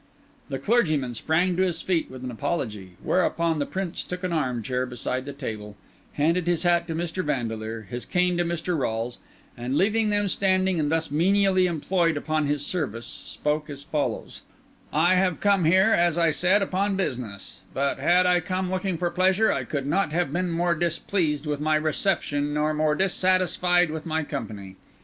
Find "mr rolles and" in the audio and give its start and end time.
8.43-9.77